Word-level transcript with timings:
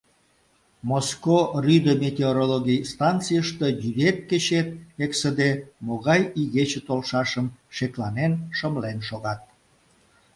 Моско 0.89 1.39
Рӱдӧ 1.65 1.93
метеорологий 2.03 2.81
станцийыште 2.91 3.67
йӱдет-кечет 3.83 4.69
эксыде 5.05 5.49
могай 5.85 6.21
игече 6.41 6.79
толшашым 6.87 7.47
шекланен, 7.75 8.33
шымлен 8.57 8.97
шогат. 9.07 9.41